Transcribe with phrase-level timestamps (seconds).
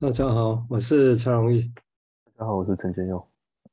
[0.00, 1.72] 大家好，我是蔡荣义。
[2.36, 3.16] 大家好，我是陈建佑。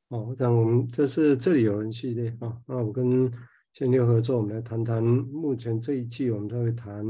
[0.07, 2.59] 哦，那我们这是这里有人系列啊。
[2.65, 3.31] 那我跟
[3.71, 7.05] 建佑合作，我们来谈谈目前这一季我们都会谈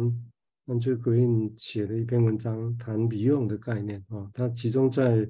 [0.66, 4.30] Andrew Green 写的一篇文章，谈 Beyond 的概念啊。
[4.34, 5.26] 它集中在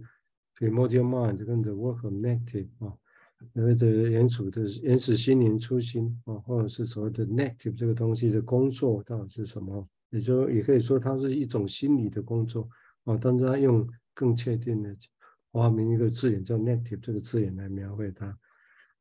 [0.58, 2.98] Primordial Mind 跟 The Work of Negative 啊，
[3.54, 9.88] 所谓的原始的原始心灵初心啊，或者是所谓的 Negative 这个东西的工作到底是什么？
[10.10, 12.68] 也就也可以说它是一种心理的工作。
[13.06, 14.96] 哦，但是他用更确定的
[15.52, 18.38] 发明一个字眼叫 “negative” 这个字眼来描绘它。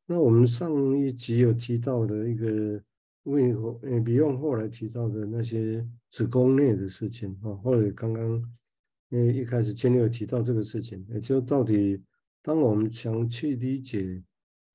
[0.05, 2.81] 那我们上一集有提到的一个
[3.23, 8.41] 为何呃比用后来提到的那些子宫内的事情啊，或者刚刚
[9.09, 12.01] 因为一开始前面有提到这个事情，也就到底
[12.43, 14.23] 当我们想去理解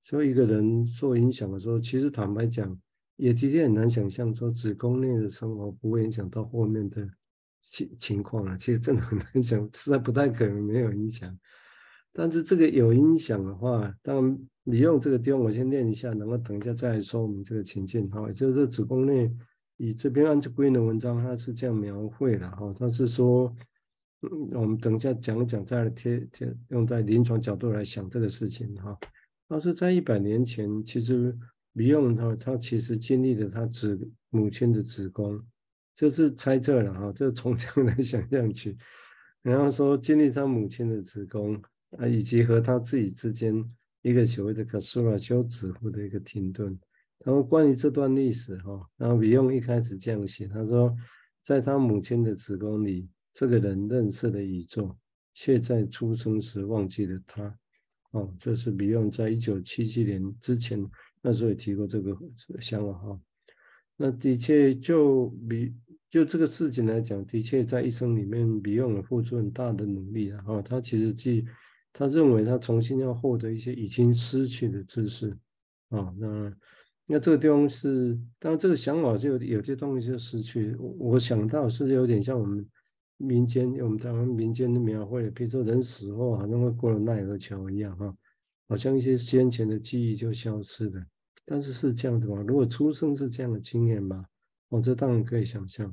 [0.02, 2.76] 说一个人受影响的时候，其实坦白讲，
[3.16, 7.08] 也的确很难想象说子宫内的生活不会影响到后面的。
[7.62, 11.38] 情情况啊，其实真的很难想，实在不太可能没有影响。
[12.12, 18.26] 但是这个有影响的话，当然你用这个地方，我先念一下，然后等一下再说我们这个情境哈。
[18.26, 19.32] 也就是子宫内，
[19.76, 23.54] 以这边 Andrew Green 的文章，它是这样描绘的哈，它是说，
[24.22, 28.98] 嗯，我们等一下讲一讲，再来贴贴用在临床角度来想这个事情哈。
[29.46, 31.36] 但是在一百年前，其实
[31.74, 35.40] 李用他，他其实经历了他子母亲的子宫。
[36.00, 38.74] 就是猜测了哈，就从这样来想象去，
[39.44, 41.60] 然后说经历他母亲的子宫
[41.98, 43.62] 啊，以及和他自己之间
[44.00, 46.74] 一个所谓的卡苏拉修子妇的一个停顿。
[47.22, 50.96] 然后关于这段历史哈，然后比用一开始这样写，他说，
[51.42, 54.96] 在他母亲的子宫里，这个人认识了宇宙，
[55.34, 57.54] 却在出生时忘记了他。
[58.12, 60.82] 哦，这是比用在一九七七年之前
[61.20, 62.16] 那时候也提过这个
[62.58, 63.20] 想法哈。
[63.98, 65.74] 那的确就比。
[66.10, 70.42] 就这个事情来讲，的确在一生里面，Beyond 付出很大的努力啊。
[70.42, 71.46] 哈，他其实既
[71.92, 75.30] 他认为他重新要获得一些已经失去的知识
[75.90, 76.12] 啊。
[76.18, 76.52] 那
[77.06, 80.76] 那这个地方是，当然这个想法就有些东西就失去。
[80.98, 82.68] 我想到是有点像我们
[83.16, 88.12] 民间，我们台湾民间的描绘，比如说人死后好像会过了奈何桥一样哈，
[88.68, 91.00] 好像一些先前的记忆就消失了。
[91.46, 92.44] 但是是这样的吗？
[92.46, 94.24] 如果出生是这样的经验吗？
[94.68, 95.92] 哦，这当然可以想象，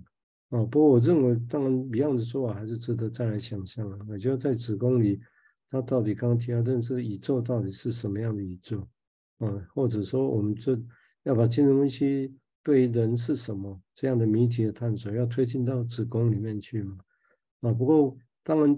[0.50, 4.00] 啊，不过我认为，当然，Beyond 的说法还是值得再来想象啊。
[4.08, 5.20] 我觉得在子宫里，
[5.70, 8.88] 他到底刚刚提到认识宇宙到底是什么样的宇宙，
[9.40, 10.80] 啊，或者说，我们这
[11.24, 16.98] 要把精神分析对于人是什么这样的谜题的探索，要推进到子宫里面去嘛？
[17.62, 18.78] 啊，不过当然，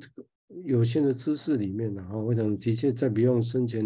[0.63, 3.85] 有限的知识里面呢，啊，我想的确在不用生前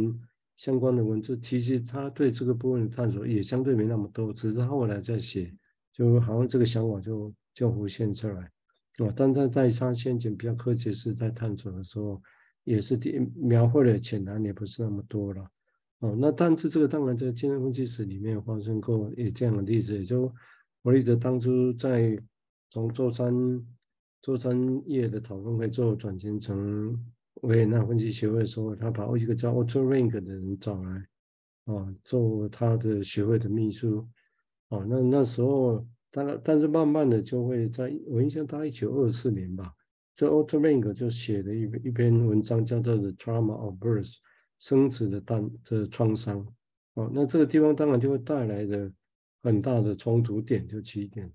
[0.55, 5.53] 相关的文字，其实他对这个部分的探索也相对没那么多，只是后来在写。
[5.91, 8.41] 就好像这个想法就就浮现出来，
[8.97, 12.21] 啊，但在在上先前比较科学式在探索的时候，
[12.63, 15.49] 也是第描绘的浅谈也不是那么多了，
[15.99, 20.27] 哦，那但是这个当然在精神分析史里面发生过也这样的例子，也就
[20.81, 22.17] 弗洛伊德当初在
[22.69, 23.33] 从做三
[24.21, 26.97] 做三页的讨论会之后转型成
[27.41, 31.05] 维也纳分析学会的时候，他把一个叫 Otto Rank 的人找来，
[31.65, 34.07] 啊，做他的学会的秘书。
[34.69, 35.85] 哦，那那时候，
[36.15, 39.73] 当然，但是慢慢的就会在，我印象大概一九二四年吧，
[40.13, 44.11] 这 Otto Rank 就写了一一篇文章，叫做《The Trauma of Birth》，
[44.59, 46.45] 生殖的诞的创伤。
[46.93, 48.93] 哦，那这个地方当然就会带来的
[49.41, 51.33] 很大的冲突点，就起点。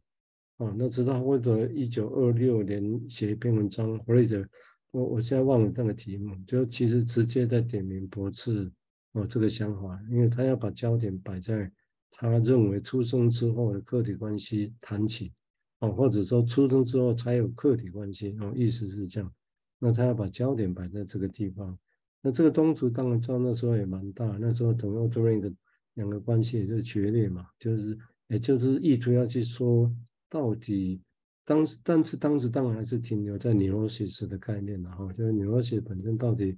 [0.58, 4.48] 哦，那直到或者一九二六年写一篇文章，或者
[4.92, 8.70] 我我现在忘了那个题目，就其实直接在点名驳斥
[9.10, 11.68] 哦这个想法，因为他要把焦点摆在。
[12.10, 15.32] 他认为出生之后的客体关系谈起，
[15.78, 19.32] 哦，或者说出生之后才有客体关系，哦，意思是这样。
[19.78, 21.78] 那他要把焦点摆在这个地方。
[22.20, 25.52] 那这个东西当然照那时候也蛮大，那时候等于 Otto Rank 的
[25.94, 29.94] 两个关系也就是决裂嘛，就是也就是意图要去说
[30.28, 31.00] 到底
[31.44, 36.56] 当时，但是当时当然还是停留在 neurosis 的概念的哈，就是 neurosis 本身到底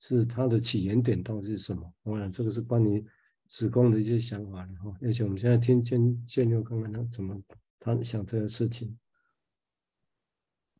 [0.00, 1.92] 是它的起源点到底是什么？
[2.04, 3.04] 我想这个是关于。
[3.52, 7.38] 子宫的一些想法，然后，而且我们现在听建建佑看看他怎么
[7.78, 8.98] 他想这个事情，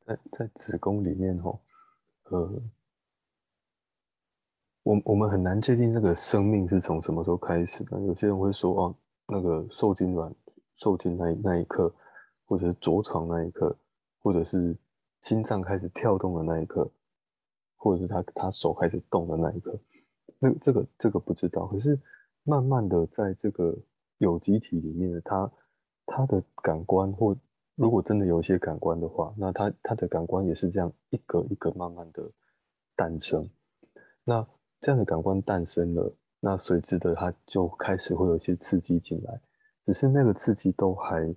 [0.07, 1.61] 在在子宫里面哈，
[2.31, 2.63] 呃，
[4.85, 8.01] 我我们很难界定那个生命是从什么时候开始的。
[8.01, 8.97] 有些人会说，哦，
[9.27, 10.35] 那个受精卵
[10.75, 11.95] 受精那那一刻，
[12.47, 13.79] 或者是着床那一刻，
[14.21, 14.75] 或者是
[15.21, 16.91] 心脏开始跳动的那一刻，
[17.77, 19.79] 或者是他他手开始动的那一刻，
[20.39, 22.01] 那这个这个不知道，可是。
[22.45, 23.77] 慢慢的，在这个
[24.19, 25.51] 有机体里面，它
[26.07, 27.37] 它的感官或
[27.75, 32.31] 如果真的有一些感官的话，那他他的感官也是这样一个一个慢慢的
[32.95, 33.49] 诞生。
[34.25, 34.47] 那
[34.81, 39.41] 这样的感官诞生了，那随之的它就开始会有一些刺激进来，
[39.85, 41.35] 只是那个刺激都还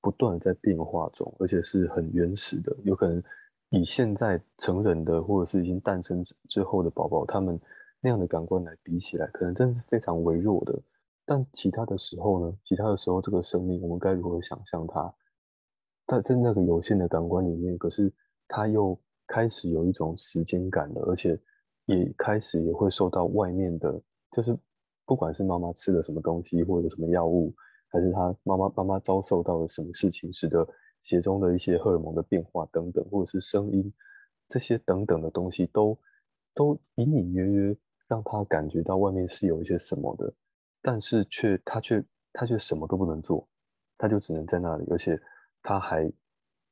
[0.00, 3.22] 不断在变化中，而且是很原始的，有可能
[3.70, 7.60] 以现在成人的或者是已经诞生之后的宝宝，他们
[8.04, 10.78] 那样的感官来比起来，可能真的是非常微弱的。
[11.24, 12.54] 但其他的时候呢？
[12.62, 15.14] 其他的时候，这个生命我们该如何想象它？
[16.06, 18.12] 它在那个有限的感官里面，可是
[18.46, 21.40] 它又开始有一种时间感了，而且
[21.86, 23.98] 也开始也会受到外面的，
[24.32, 24.54] 就是
[25.06, 27.54] 不管是妈妈吃了什么东西，或者什么药物，
[27.88, 30.68] 还是他妈妈妈妈遭受到了什么事情，使得
[31.00, 33.90] 血中的一些荷尔蒙的变化等等，或者是声音
[34.46, 35.98] 这些等等的东西，都
[36.54, 37.76] 都隐隐约约
[38.14, 40.32] 让他感觉到外面是有一些什么的。
[40.80, 43.48] 但是却他却他却什么都不能做，
[43.98, 45.20] 他就只能在那里，而且
[45.62, 46.12] 他还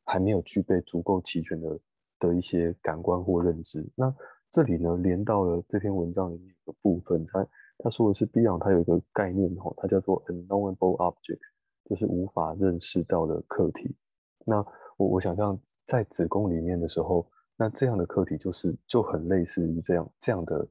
[0.05, 1.81] 还没有具备足够齐全的
[2.21, 3.85] 的一些感官或认知。
[3.97, 4.15] 那
[4.51, 7.47] 这里呢，连到了这篇文章里面的部分，他
[7.79, 11.41] 他说的是 Beyond，他有一个概念哈，它叫做 unknowable object，
[11.89, 13.97] 就是无法认识到的课题。
[14.45, 14.65] 那
[14.97, 20.69] 我我想象在子宫里面的时候，那这样的课题就是就很类似于这样这样的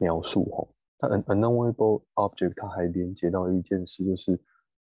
[0.00, 0.66] 描述哈。
[0.98, 4.38] 它 unknowable object，它还连接到一件事，就是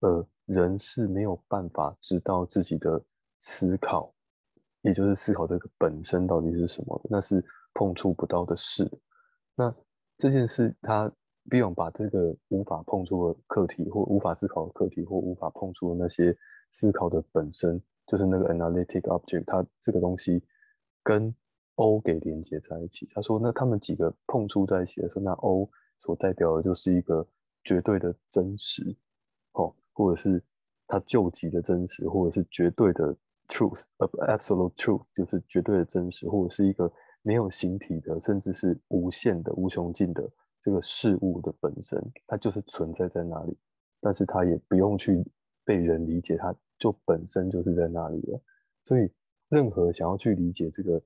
[0.00, 3.02] 呃，人是没有办法知道自己的
[3.38, 4.12] 思考，
[4.82, 7.42] 也就是思考这个本身到底是什么，那是
[7.72, 8.90] 碰触不到的事。
[9.54, 9.74] 那
[10.18, 11.10] 这件事，它
[11.48, 16.36] Beyond 把这个无法碰触的课题，或无法思考的课题，或无法碰触的那些
[16.70, 20.44] 思考的本身，就是那个 analytic object，它这个东西
[21.02, 21.34] 跟
[21.76, 23.08] O 给连接在一起。
[23.14, 25.68] 他说，那他们几个碰触在一起的时候，那 O。
[26.04, 27.24] 所代表的就是一个
[27.62, 28.82] 绝对的真实，
[29.52, 30.42] 哦，或者是
[30.88, 33.16] 它究极的真实，或者是绝对的
[33.46, 36.92] truth，absolute truth，就是绝对的真实，或者是一个
[37.22, 40.28] 没有形体的，甚至是无限的、无穷尽的
[40.60, 43.56] 这个事物的本身，它就是存在在那里，
[44.00, 45.24] 但是它也不用去
[45.64, 48.42] 被人理解，它就本身就是在那里了。
[48.86, 49.08] 所以，
[49.48, 51.00] 任何想要去理解这个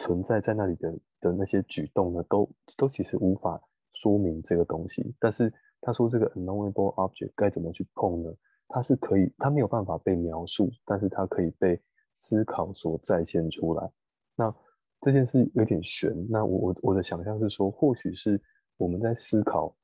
[0.00, 3.62] 存在在那里的的那些举动呢，都都其实无法。
[3.92, 8.32] 说明这个东西，但是他说这个 unknowable object 该怎么去碰呢？
[8.68, 11.78] 它是可以，它没有办法被描述，但是它可以被
[12.14, 13.90] 思考所再现出来。
[14.36, 14.54] 那
[15.00, 16.14] 这件事有点悬。
[16.30, 18.40] 那我我我的想象是说，或许是
[18.76, 19.76] 我们在思考，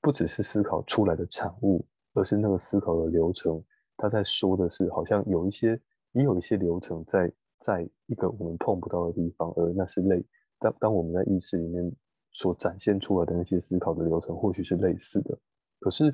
[0.00, 1.84] 不只是思考出来的产物，
[2.14, 3.62] 而是那个思考的流程。
[3.96, 5.78] 他在说的是，好像有一些，
[6.12, 7.30] 也有一些流程在
[7.62, 10.22] 在一个我们碰不到的地方，而那是类
[10.58, 11.90] 当当我们在意识里面。
[12.34, 15.38] 所展现出来的那些思考的流程，或许是类似的，
[15.80, 16.10] 可是，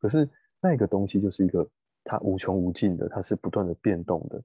[0.00, 0.26] 可是
[0.58, 1.68] 那个东西就是一个
[2.02, 4.42] 它无穷无尽的，它是不断的变动的。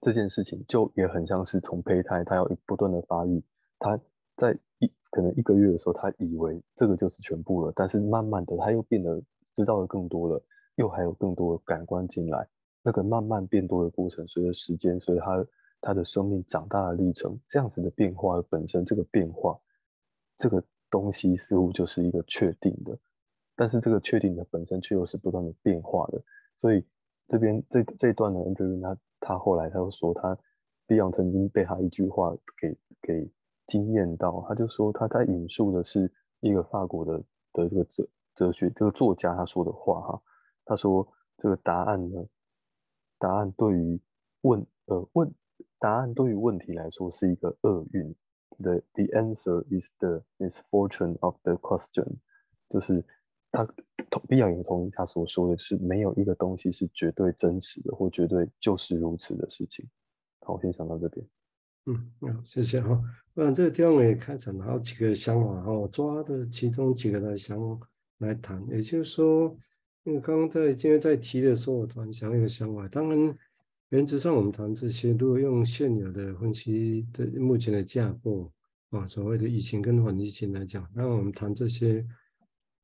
[0.00, 3.40] 这件事情就也很像是从胚胎，它要不断的发育，
[3.78, 3.96] 它
[4.36, 9.22] 在一可能一个月的时候，它以为这个就是全部了，但是慢慢的，它又变得
[9.54, 10.44] 知道的更多了，
[10.74, 12.48] 又还有更多的感官进来，
[12.82, 15.36] 那个慢慢变多的过程，随着时间，随着它
[15.82, 19.60] 他的生命长大的历程，这样子的变化本身，这个变化。
[20.38, 22.98] 这个东西似乎就是一个确定的，
[23.54, 26.20] 但是这个确定的本身却又是不断的变化的。
[26.56, 26.84] 所以
[27.28, 30.36] 这边这这一段呢，Andrew 他他后来他又说，他
[30.88, 33.30] Beyond 曾经被他一句话给给
[33.66, 36.10] 惊艳到，他就说他在引述的是
[36.40, 37.18] 一个法国的
[37.52, 40.22] 的这个哲哲学这个作家他说的话哈，
[40.64, 41.06] 他说
[41.38, 42.26] 这个答案呢，
[43.18, 44.00] 答案对于
[44.40, 45.32] 问呃问
[45.82, 48.14] 答案对于问题来说是一个厄运。
[48.58, 52.18] The the answer is the misfortune of the question，
[52.68, 53.04] 就是
[53.50, 53.64] 他
[54.08, 59.84] 同 Beyond 也同意他所说的，是没有一个东西是绝对真实的，或绝对就是如此的事情。
[60.42, 61.26] 好，我先讲到这边。
[61.86, 63.02] 嗯，好，谢谢哈。
[63.34, 67.58] 那这个地方我也开展了好几个想法哈，我抓的其中几个来想
[68.18, 68.64] 来谈。
[68.68, 69.56] 也就是说，
[70.04, 73.36] 因为刚刚在今天在提的时候，我突然想一个想法，当然。
[73.92, 78.50] 原则上，我们谈这些，如果用现有的分析的目前的架构
[78.88, 82.02] 啊，所谓的疫情跟反疫情来讲，那我们谈这些，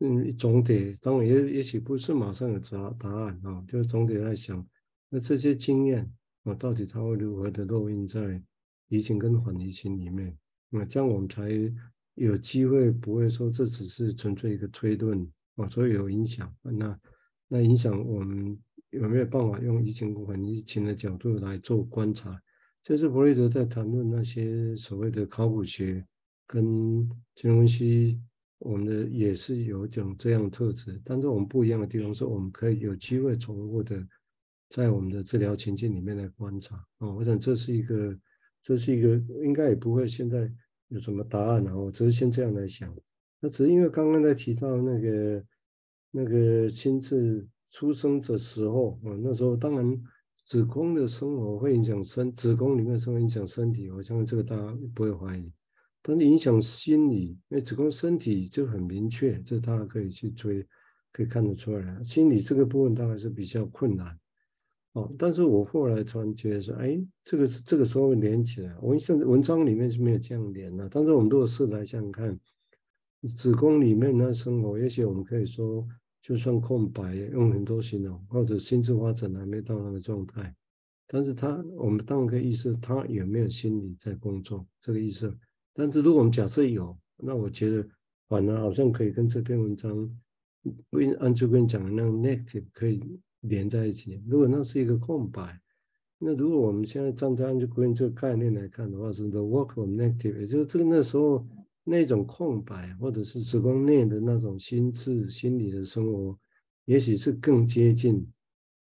[0.01, 4.63] 嗯，总得当然也也许不是马上有答答案啊，就总得来想，
[5.09, 6.13] 那这些经验
[6.43, 8.43] 啊，到底它会如何的烙印在
[8.89, 10.37] 疫情跟反疫情里面？
[10.69, 11.49] 那这样我们才
[12.17, 17.01] 有机会不会说这只是纯粹一个推论啊，所以有影响，那
[17.49, 18.59] 那影响我们。
[18.91, 22.41] 有没有办法用疫情跟反疫情的角度来做观察？
[22.83, 26.07] 这是弗洛伊德在谈论那些所谓的考古学
[26.47, 26.65] 跟
[27.35, 28.19] 金融分析，
[28.61, 30.99] 我们的也是有一种这样的特质。
[31.05, 34.03] 但是我们不一样的地方是，我们可以有机会重复的
[34.71, 37.13] 在我们的治疗情境里面来观察啊。
[37.13, 38.19] 我想这是一个，
[38.63, 40.51] 这是一个应该也不会现在
[40.89, 42.91] 有什么答案，然后我只是先这样来想。
[43.41, 45.45] 那只是因为刚刚在提到那个
[46.11, 50.03] 那个亲自出生的时候啊，那时候当然
[50.47, 55.53] 子宫的生活会影响身，子宫里面生活影响身体，我相信这个大家不会怀疑。
[56.01, 60.67] 但是影响心理，因为子宫身体就很明确，这大家可以去追，
[61.13, 62.03] 可以看得出来。
[62.03, 64.19] 心理这个部分当然是比较困难。
[64.93, 70.89] 哦，但是我后来突然觉得说，哎，这个是这个时候连起来，我甚至文章里面是没有这样连的。
[70.89, 72.41] 但是我们如果试来想想看，
[73.37, 75.87] 子宫里面那生活，也许我们可以说，
[76.29, 80.55] 就算空白，用很多形容，或者心智发展还没到那个状态，
[81.07, 85.35] 但是他，我们当然可以意识他有没有心理在工作，这个意思。
[85.73, 87.89] 但是如果我们假设有，那我觉得
[88.29, 89.91] 反而好像可以跟这篇文章，
[91.19, 93.03] 按就跟你讲的那个 negative 可以
[93.41, 94.23] 连在一起。
[94.29, 95.59] 如果那是一个空白，
[96.19, 101.47] 那如果我们现在站在 Andrew Green 这个概念来看的话，是 the work of negative，也就是这个那时候
[101.89, 106.39] 那种空白，或者是子宫内的那种心智、心理的生活，
[106.85, 108.27] 也许是更接近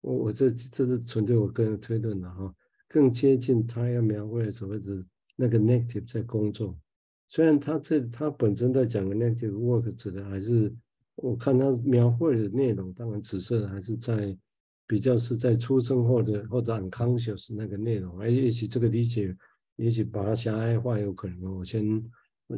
[0.00, 2.54] 我我这这是纯粹我个人推论的哈，
[2.88, 5.04] 更接近他要描绘所谓的。
[5.42, 6.78] 那个 negative 在工作，
[7.26, 10.70] 虽然他这他本身在讲的 negative work 指的还是，
[11.14, 14.36] 我看他描绘的内容，当然指涉的还是在
[14.86, 19.34] 比较是在出生后的或者 unconscious 那个内容，而也许这个理解，
[19.76, 21.82] 也许把它狭隘化有可能，我先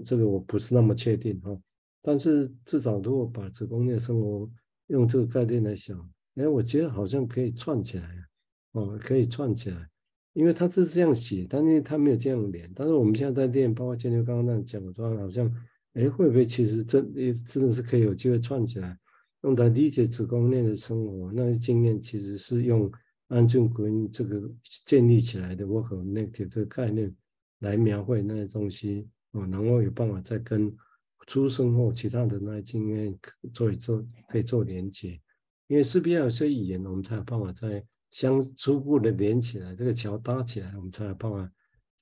[0.01, 1.57] 这个我不是那么确定哈，
[2.01, 4.51] 但是至少如果把子宫内生活
[4.89, 5.99] 用这个概念来想，
[6.35, 8.09] 哎，我觉得好像可以串起来，
[8.73, 9.89] 哦，可以串起来。
[10.35, 12.73] 因为他是这样写，但是他没有这样连。
[12.75, 15.47] 但是我们现在在练，包括建牛刚刚那样讲的话，好像，
[15.93, 17.13] 哎，会不会其实真
[17.45, 18.99] 真的是可以有机会串起来，
[19.43, 21.31] 用来理解子宫内的生活？
[21.33, 22.91] 那些经验其实是用
[23.29, 24.51] Andrew Green 这个
[24.87, 27.15] 建立起来的 work of negative 这个概念
[27.59, 30.75] 来描绘那些东西哦，然后有办法再跟
[31.27, 33.19] 出生后其他的那些经验
[33.53, 35.21] 做一做，可以做连接。
[35.67, 37.85] 因为势必要有些语言，我们才有办法再。
[38.13, 41.51] 相初步的连起来，这个桥搭起来，我们才有办法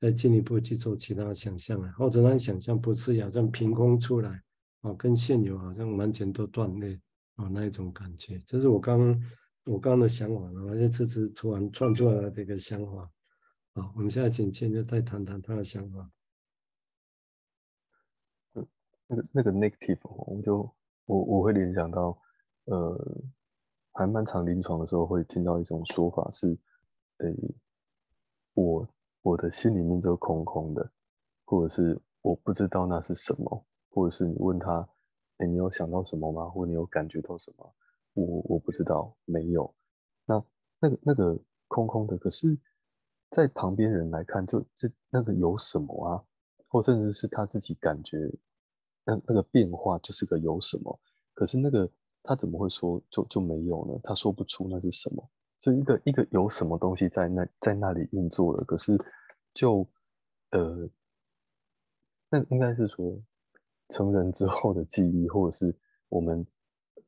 [0.00, 4.42] 再进一步去做其他想象啊，或者让想象不是好像凭空出来
[4.80, 7.00] 啊，跟现有好像完全都断裂
[7.36, 8.98] 啊那一种感觉，这是我刚
[9.66, 13.08] 我刚刚的想法，而且这次突然创作了这个想法。
[13.74, 16.10] 好，我们现在请倩就再谈谈他的想法。
[19.10, 20.70] 那个那个 negative，我就
[21.06, 22.16] 我我会联想到
[22.66, 22.96] 呃。
[23.92, 26.56] 还蛮常临床的时候会听到一种说法是，
[27.18, 27.34] 诶，
[28.54, 28.88] 我
[29.22, 30.90] 我的心里面就空空的，
[31.44, 34.88] 或者是我不知道那是什么，或者是你问他，
[35.38, 36.48] 诶，你有想到什么吗？
[36.48, 37.74] 或你有感觉到什么？
[38.14, 39.74] 我我不知道，没有。
[40.24, 40.42] 那
[40.78, 42.56] 那个那个空空的，可是，
[43.28, 46.22] 在旁边人来看，就这那个有什么啊？
[46.68, 48.16] 或甚至是他自己感觉，
[49.04, 51.00] 那那个变化就是个有什么？
[51.34, 51.90] 可是那个。
[52.22, 53.98] 他怎么会说就就没有呢？
[54.02, 55.26] 他说不出那是什么，
[55.58, 58.94] 就一个一个有什么东西在那在那里运作了，可是
[59.54, 59.88] 就
[60.50, 60.86] 呃，
[62.28, 63.18] 那应该是说
[63.88, 65.74] 成人之后的记忆，或者是
[66.10, 66.46] 我们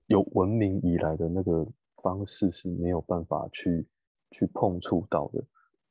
[0.06, 1.68] 有文明以来的那个
[2.02, 3.86] 方式是没有办法去
[4.30, 5.44] 去碰触到的。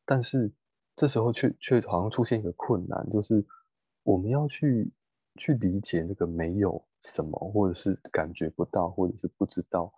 [0.03, 0.51] 但是
[0.95, 3.45] 这时候却却好像出现一个困难，就是
[4.01, 4.91] 我们要去
[5.37, 6.83] 去理解那个没有。
[7.03, 9.91] 什么，或者是感觉不到，或者是不知道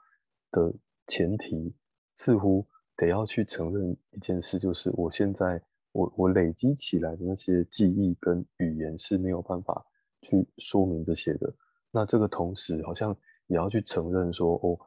[0.52, 0.74] 的
[1.06, 1.76] 前提，
[2.16, 5.62] 似乎得要去承认一件事，就是我现在
[5.92, 9.86] 我我累积起来的那些记忆跟语言是没有办法
[10.22, 11.54] 去说明这些的。
[11.92, 13.14] 那这个同时，好像
[13.48, 14.80] 也要去承认说，哦，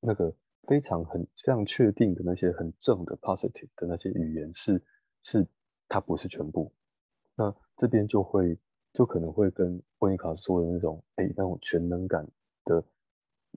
[0.00, 0.30] 那个
[0.64, 4.84] 非常很非常确定的那些很正的 positive 的那些语言是
[5.22, 5.48] 是
[5.88, 6.70] 它不是全部。
[7.34, 8.54] 那这边就会。
[8.94, 12.24] 就可能会跟温尼卡说的那种，哎，那种全能感
[12.64, 12.82] 的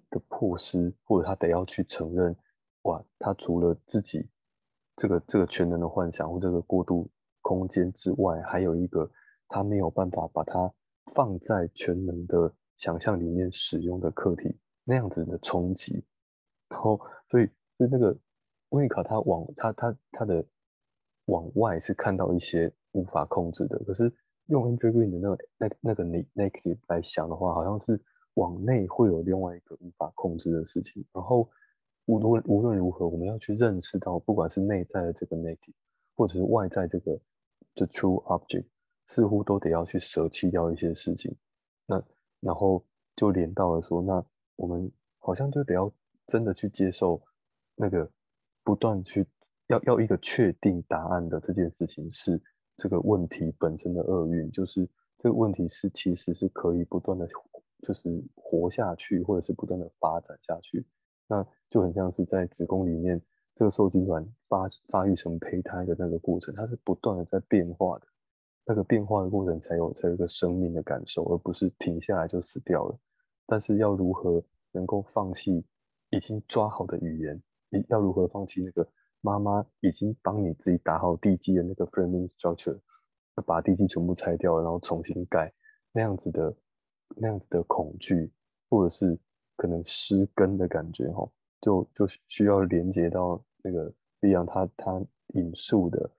[0.09, 2.35] 的破失，或者他得要去承认，
[2.81, 4.27] 哇，他除了自己
[4.95, 7.07] 这个这个全能的幻想或这个过渡
[7.43, 9.07] 空间之外，还有一个
[9.47, 10.73] 他没有办法把它
[11.13, 16.03] 放在全能的想象里面使用的课题，那样子的冲击。
[16.69, 17.45] 然后，所以
[17.77, 18.17] 就那个
[18.69, 20.43] 温尼卡他往他他他的
[21.25, 24.11] 往外是看到一些无法控制的，可是。
[24.47, 28.01] 用 Andrew Green 的那个那那个 negative 来想的话，好像是
[28.33, 31.05] 往内会有另外一个无法控制的事情。
[31.13, 31.49] 然后
[32.05, 35.73] 无论无论如何，我们要去认识到，不管是内在的这个 negative，
[36.15, 37.19] 或者是外在这个
[37.75, 38.65] the true object，
[39.05, 41.35] 似乎都得要去舍弃掉一些事情。
[41.85, 42.01] 那
[42.39, 42.85] 然后
[43.15, 44.23] 就连到了说，那
[44.55, 45.91] 我们好像就得要
[46.25, 47.21] 真的去接受
[47.75, 48.09] 那个
[48.63, 49.25] 不断去
[49.67, 52.41] 要要一个确定答案的这件事情是
[52.77, 57.27] 这个问题本身的厄运，就是这个问题是其实是可以不断的，
[57.81, 60.85] 就是活下去，或者是不断的发展下去。
[61.27, 63.21] 那就很像是在子宫里面
[63.55, 68.07] 这个受精卵发发育成胚胎的那个过程，它是不断的在变化的。
[68.65, 72.99] 那个变化的过程才有才有一个生命的感受，而不是停下来就死掉了。
[73.45, 75.65] 但是要如何能够放弃
[76.11, 77.41] 已经抓好的语言？
[77.89, 78.87] 要如何放弃那个
[79.21, 82.79] 妈妈已经帮你自己打好地基的那个 framing structure，
[83.45, 85.53] 把地基全部拆掉，然后重新盖
[85.91, 86.55] 那样子的
[87.15, 88.31] 那样子的恐惧，
[88.69, 89.17] 或者是
[89.55, 91.29] 可能失根的感觉，哈，
[91.61, 96.11] 就就需要连接到那个 Beyond 他他引述的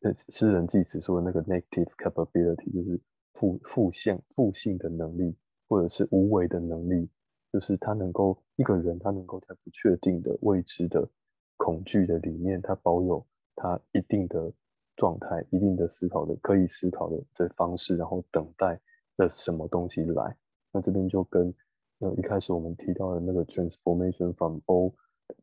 [0.00, 0.12] 那。
[0.14, 3.00] 诗人济慈说的那个 negative capability，就是
[3.34, 5.36] 负负性负性的能力，
[5.68, 7.08] 或者是无为的能力，
[7.52, 11.08] 就是他能够一个人，他能够在不确定的未知的
[11.56, 14.52] 恐惧的里面，他保有他一定的
[14.96, 18.80] 状态，一定的思考的可以思考的这方式，然后等待
[19.16, 20.36] 着什么东西来。
[20.72, 21.54] 那这边就跟
[22.00, 24.94] 呃一开始我们提到的那个 transformation from O，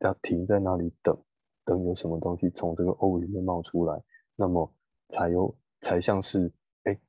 [0.01, 1.17] 要停在那里等，
[1.65, 4.01] 等有什么东西从这个 O 里面冒出来。
[4.35, 4.71] 那么
[5.09, 6.51] 才有才像是
[6.83, 6.99] 哎，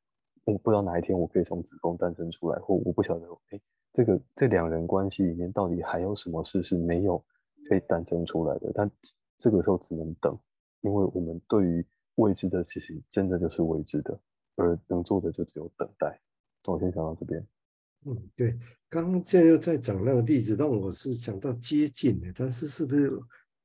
[0.44, 3.60] 我不知道哪一天我可以从子宫诞生出来，或我不晓得哎，
[3.92, 7.22] 这个这两人关系里面到底还有什么事是没有
[7.68, 8.70] 可以诞生出来的？
[8.74, 8.90] 但
[9.38, 10.38] 这个时候只能等，
[10.82, 14.18] 因为我们对于未知的事情真的就是未知的，
[14.56, 16.20] 而能做的就只有等待。
[16.68, 17.46] 我先讲到这边。
[18.06, 23.10] 嗯，对，刚刚现在又在讲那个例子，但我是讲到接近的，但是是不是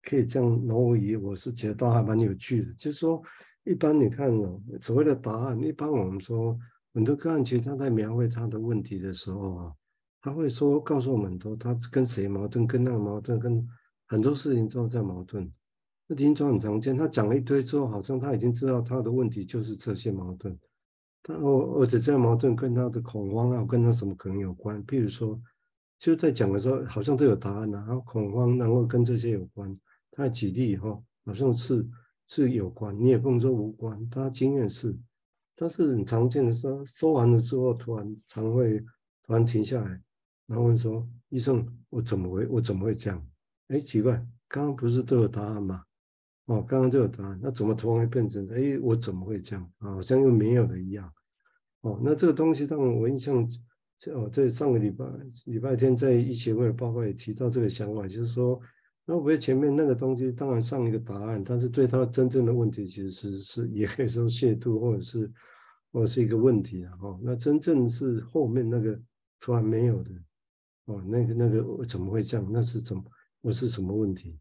[0.01, 1.15] 可以这样挪移？
[1.15, 3.22] 我是觉得还蛮有趣的，就是说。
[3.65, 6.58] 一般你看哦，所谓的答案，一般我们说
[6.94, 9.74] 很多个案，其实他在描绘他的问题的时候啊，
[10.22, 13.63] 他会说告诉我们说他跟谁矛盾，跟那个矛盾，跟
[14.10, 15.50] 很多事情都在矛盾。
[16.08, 20.60] 那临床很常见，他讲了一堆之后，好像他已经知道他的问题就是这些矛盾，
[21.24, 24.86] 他而且这些矛盾跟他的恐慌啊，跟他什么可能有关？
[24.86, 25.41] 譬如说，
[25.98, 29.80] 就在讲的时候，好像都有答案啊，然后恐慌然后跟这些有关。
[30.12, 31.88] 他举例哈，好像是。
[32.32, 34.08] 是有关，你也不能说无关。
[34.08, 34.95] 他经验是，
[35.56, 38.80] 但是很常见的说，说完了之后，突然常会
[39.24, 40.00] 突然停下来，
[40.45, 43.29] 然后问说：“医生，我怎么会我怎么会这样？
[43.69, 44.13] 哎，奇怪，
[44.47, 45.84] 刚刚不是都有答案吗？
[46.45, 49.63] 哦，刚刚都有答案，那怎么突然变成哎，我怎么会这样？
[49.79, 51.12] 啊，好像又没有了一样。
[51.82, 53.47] 哦，那这个东西，当然我印象，
[54.13, 55.05] 哦，在上个礼拜
[55.45, 58.60] 礼拜天在医协会的报告也提到这个想法，就是说。
[59.05, 65.32] 那我觉得前面那个东西当然上一个答案，但是对他真正的问题其实是是也可以说亵渎或者是
[65.91, 67.19] 或者是一个问题啊哦。
[67.23, 69.01] 那真正是后面那个
[69.39, 70.12] 突然没有的
[70.86, 72.47] 哦，那个那个怎么会这样？
[72.51, 73.03] 那是怎么？
[73.41, 74.38] 我是什么问题？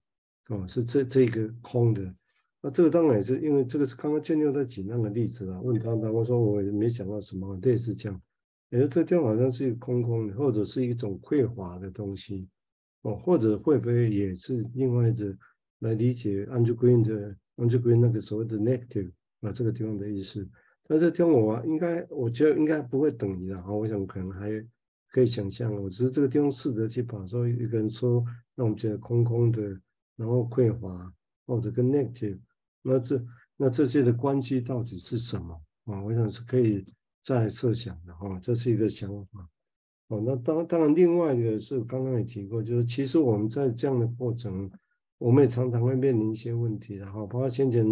[0.48, 2.14] 哦，是这这个空的。
[2.61, 8.20] 那这个当然也是因为这个是刚刚建六在举那个例子啊，问他他我说我也没想到什么，类似这样，
[8.70, 12.48] 也就这地方好像是一个空空的，或者是一种匮乏的东西。
[13.02, 15.37] 哦，或者会不会也是另外的
[15.78, 20.48] 来理解 Andrew Green 的 Andrew Green 那个所谓的 negative 啊这个地方的意思？
[20.88, 24.50] 但是听我，应该我觉得应该不会等于的哈，我想可能还
[25.10, 25.74] 可以想象。
[25.74, 29.62] 我只是这个地方试着去把说一个人说让我们觉得空空的，
[30.16, 31.12] 然后匮乏
[31.46, 32.38] 或者跟 negative，
[32.82, 33.24] 那这
[33.56, 36.02] 那这些的关系到底是什么啊？
[36.02, 36.84] 我想是可以
[37.22, 39.48] 再设想的哈，这是一个想法。
[40.08, 44.70] 哦，那当当然，另外一个是刚刚也提过，就是其实我们在这样的过程，
[45.18, 47.84] 我们也常常会面临一些问题，然后包括先前，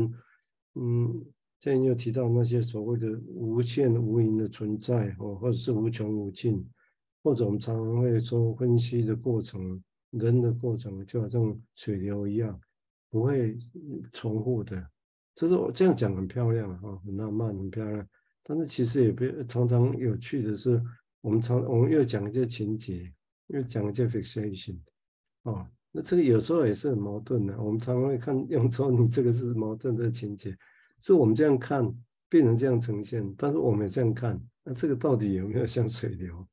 [0.77, 1.13] 嗯，
[1.61, 6.67] 之前又提到那些所谓的无限无垠的存在，哦，或者是无穷无尽，
[7.27, 12.57] 或者我们常常会说分析的过程，人的过程就好像水流一样，
[13.11, 13.59] 不会
[14.13, 14.81] 重复的。
[15.35, 18.09] 这是我这样讲很漂亮哈，很浪漫，很漂亮，
[18.45, 20.81] 但是其实也别常常有趣的是。
[21.21, 23.13] 我们常我们又讲一些情节，
[23.49, 24.79] 又讲一些 fixation，
[25.43, 27.61] 哦，那这个有时候也是很矛盾的。
[27.61, 30.57] 我们常常会看用说你这个是矛盾的情节，
[31.01, 31.93] 是我们这样看
[32.29, 36.47] 变成这样呈现，但是我们也这样看，那这个到底有没有像水流，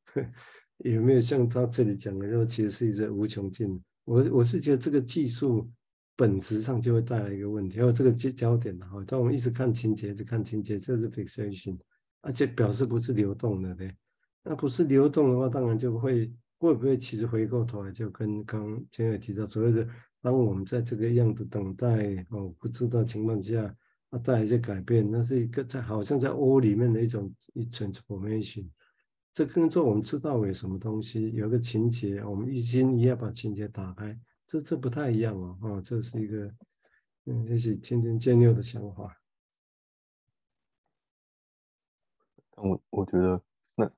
[0.84, 3.82] 有没有像他这里讲的，说其实是一个无穷尽？
[4.04, 5.70] 我我是觉得这个技术
[6.16, 11.78] 本质上就会带来一个问题，还有这个焦焦点的哈，当我们一直看情节，就看情节，这是 fixation，
[12.22, 13.96] 而且表示不是流动的，对。
[14.44, 19.88] 那不是流动的话，当然就会会不会其实回过头来就跟刚前面提到所谓的，
[20.22, 23.74] 当我们在这个样子等待哦不知道情况下
[24.10, 28.68] 啊带来一些改变，那是一个在好像在 O 里面的一种一 transformation。
[29.34, 34.16] 这跟着我们知道有什么东西，有个情节，我们一心一意要把情节打开，
[34.46, 36.54] 这这不太一样哦，啊，这是一个
[37.26, 39.20] 嗯，也许天天见六的想法。
[42.58, 43.42] 我我觉得，
[43.76, 43.92] 那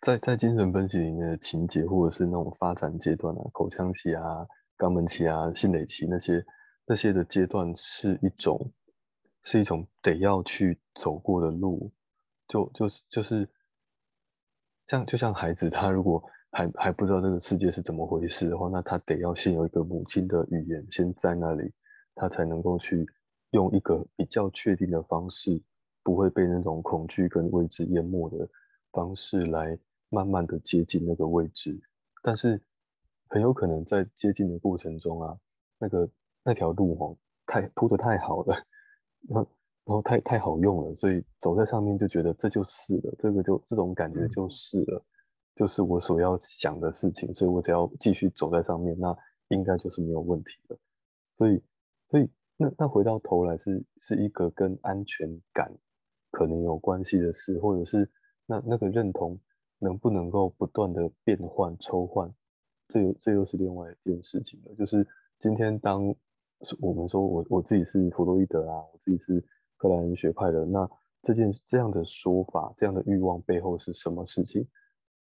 [0.00, 4.22] 在在精神分析里面的情节，或者是那种发展阶段啊，口腔期啊、
[4.78, 6.42] 肛门期啊、性蕾期那些
[6.86, 8.72] 那些的阶段，是一种
[9.42, 11.92] 是一种得要去走过的路，
[12.48, 13.46] 就就是就是
[14.90, 21.72] 像就像孩子，他如果还还不知道这个世界是怎么回事的话，那他得要先有一个母亲的语言先在那里，
[22.16, 23.06] 他才能够去
[23.52, 25.62] 用一个比较确定的方式。
[26.02, 28.48] 不会被那种恐惧跟未知淹没的
[28.90, 31.78] 方式来慢慢的接近那个位置，
[32.22, 32.58] 但是
[33.28, 35.38] 很有可能在接近的过程中啊，
[35.78, 36.10] 那个
[36.42, 38.56] 那条路哦，太铺得太好了，
[39.28, 39.46] 那
[39.84, 45.04] 然后太太好用了，所以走在上面就觉得这就是了，这个就这种感觉就是了，
[45.54, 49.16] 就是我所要想的事情，所以我只要继续走在上面，那
[49.48, 50.78] 应该就是没有问题了，
[51.36, 51.62] 所以
[52.08, 55.72] 所以那那回到头来是是一个跟安全感。
[56.32, 58.08] 可能有关系的事，或者是
[58.46, 59.36] 那那个认同
[59.80, 62.32] 能不能够不断的变换抽换，
[62.86, 64.72] 这又这又是另外一件事情了。
[64.76, 65.04] 就是
[65.40, 66.14] 今天当
[66.78, 69.44] 我们说我我自己是弗洛伊德啊，我自己是
[69.80, 70.86] 克莱恩学派的，那
[71.22, 74.68] 这件这样的说法，这样的欲望背后是什么事情？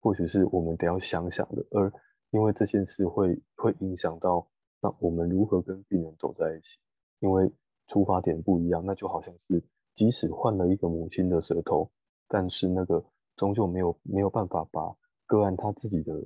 [0.00, 1.64] 或许是我们得要想想的。
[1.70, 1.92] 而
[2.32, 4.44] 因为这件事会会影响到
[4.80, 6.80] 那我们如何跟病人走在一起，
[7.20, 7.48] 因为
[7.86, 9.62] 出发点不一样，那就好像是。
[9.94, 11.88] 即使换了一个母亲的舌头，
[12.28, 13.04] 但是那个
[13.36, 14.94] 终究没有没有办法把
[15.26, 16.24] 个案他自己的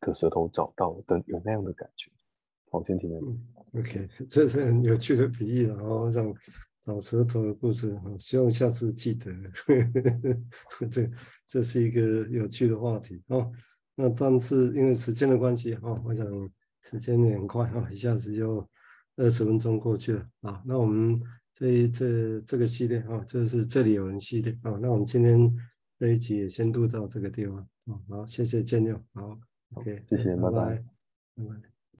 [0.00, 2.10] 的舌头找到的有那样的感觉。
[2.70, 3.18] 好，先听听。
[3.18, 6.32] 嗯，OK，这是很有趣的比喻，然后让
[6.82, 9.32] 找舌头的故事，希望下次记得。
[10.90, 11.10] 这
[11.48, 13.50] 这是一个有趣的话题哦。
[13.94, 16.26] 那但是因为时间的关系哈，我想
[16.82, 18.68] 时间也很快哈，一下子就
[19.16, 20.62] 二十分钟过去了啊。
[20.66, 21.20] 那我们。
[21.54, 25.54] 这一这这个系列啊，这是这里有人系列啊，那我们今天
[25.98, 29.38] 这一集也先录到这个地方啊，好，谢谢建六，好
[29.74, 30.82] ，OK，谢谢，拜拜，
[31.36, 31.71] 拜拜。